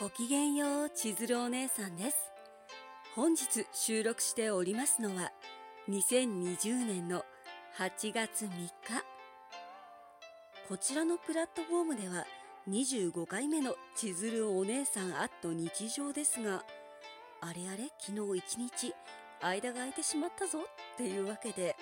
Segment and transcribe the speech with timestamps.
[0.00, 2.16] ごきげんよう千鶴お姉さんです。
[3.14, 5.30] 本日収録しておりますのは
[5.90, 7.22] 2020年の
[7.76, 8.70] 8月3日
[10.66, 12.24] こちらのプラットフォームでは
[12.66, 16.64] 25回目の千鶴お姉さんアット日常ですが
[17.42, 18.94] あれあれ昨日一日
[19.42, 20.60] 間が空いてしまったぞ
[20.94, 21.76] っていうわけで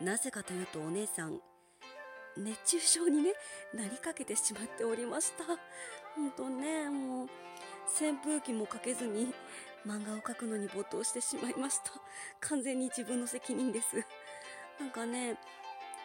[0.00, 1.38] なぜかというとお姉さん
[2.36, 3.32] 熱中症にね
[3.74, 5.44] なりかけてしまっておりました。
[6.16, 7.28] 本当ねもう
[7.88, 9.32] 扇風機もかけずに
[9.86, 11.92] 漫画を描くのに没頭してしまいました。
[12.40, 14.04] 完全に自分の責任です。
[14.78, 15.36] なんかね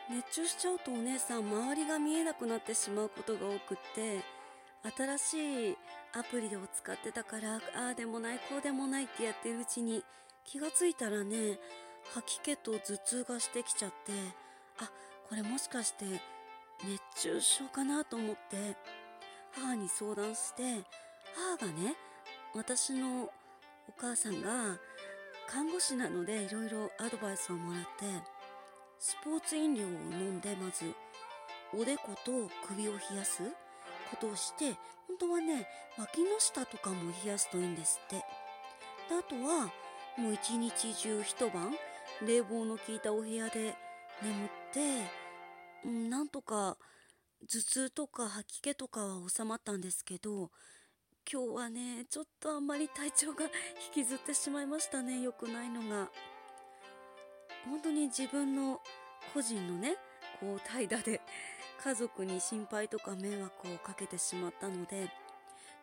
[0.10, 4.22] 熱中しちゃうとお姉さん周りが見えなくなってしまうことが多くって
[4.96, 5.78] 新しい
[6.14, 10.04] アプリを使ってたからああでもないこうでもないってやってるうちに
[10.44, 11.58] 気がついたらね
[12.14, 14.12] 吐き気と頭痛がしてきちゃって
[14.80, 14.92] あ
[15.30, 16.06] これもしかして
[16.84, 18.76] 熱中症かなと思って
[19.54, 20.84] 母に相談して
[21.58, 21.96] 母がね
[22.54, 23.30] 私のお
[23.98, 24.78] 母さんが
[25.48, 28.06] 看護師なのでいろいろアドバイスをもらって
[29.00, 30.94] スポーツ飲料を飲んでまず
[31.74, 33.44] おでこと首を冷やす
[34.10, 34.74] ことをして
[35.08, 35.68] 本当はね
[35.98, 38.16] 脇の下とかも冷やすといいんですって。
[38.16, 39.72] であとは
[40.18, 41.74] もう一日中一晩
[42.26, 43.76] 冷房の効いたお部屋で
[44.22, 45.26] 眠って、
[46.10, 46.78] なんとか
[47.48, 50.50] 頭痛とか吐き気とかは収まったんですけど
[51.32, 53.46] 今日はねちょっとあんまり体調が
[53.96, 56.10] 引きずってしまいましたね良くないのが。
[57.70, 58.80] 本当に自分の
[59.34, 59.96] 個人のね
[60.40, 61.20] こう怠惰で
[61.84, 65.10] 家族に心配とか迷惑をかけてしまったので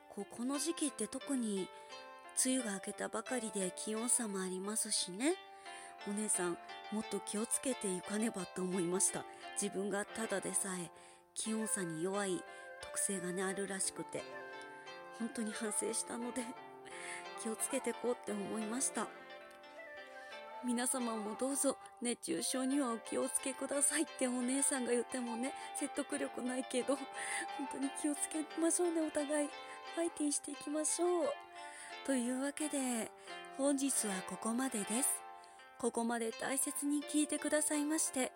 [0.08, 1.68] こうこの時期って特に
[2.44, 5.34] 梅雨が明けたばかりで気温差もありますしね。
[6.08, 6.58] お姉さん
[6.92, 9.24] もっと気をつけていかねばと思いました。
[9.60, 10.90] 自分がただでさえ
[11.34, 12.42] 気温差に弱い
[12.82, 14.22] 特性がねあるらしくて。
[15.18, 16.42] 本当に反省したので
[17.40, 19.06] 気をつけてこうって思いました。
[20.64, 27.06] 皆様もどうぞ熱中症にはお気をつけくださいってお姉さんが言ってもね説得力ないけど本
[27.72, 29.48] 当に気をつけましょうねお互い。
[29.94, 31.28] ファイティンしていきましょう。
[32.04, 33.10] というわけで
[33.56, 35.21] 本日はここまでです。
[35.82, 38.30] ここまで大切に聞いてくださいまして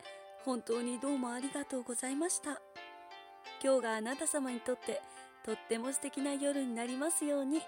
[0.44, 2.60] 本当にどうもありがとうございました。
[3.62, 5.00] 今日があなた様にとって
[5.44, 7.60] とっても素敵な夜になりますように。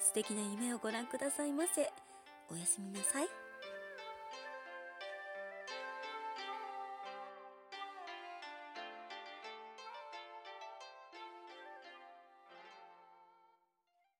[0.00, 1.92] 素敵な夢をご覧くださいませ。
[2.52, 3.47] おやすみなさい。